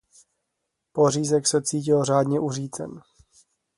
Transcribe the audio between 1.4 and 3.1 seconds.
se cítil řádně uřícen.